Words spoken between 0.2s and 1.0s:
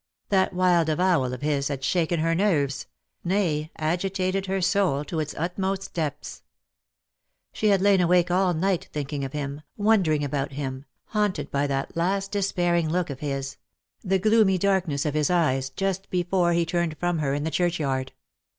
That wild